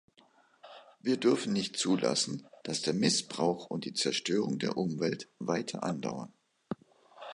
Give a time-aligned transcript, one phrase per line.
[1.01, 6.33] Wir dürfen nicht zulassen, dass der Missbrauch und die Zerstörung der Umwelt weiter andauern.